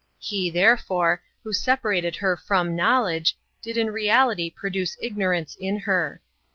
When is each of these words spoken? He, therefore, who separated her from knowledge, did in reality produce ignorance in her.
He, 0.17 0.49
therefore, 0.49 1.21
who 1.43 1.53
separated 1.53 2.15
her 2.15 2.35
from 2.35 2.75
knowledge, 2.75 3.37
did 3.61 3.77
in 3.77 3.91
reality 3.91 4.49
produce 4.49 4.97
ignorance 4.99 5.55
in 5.59 5.77
her. 5.81 6.23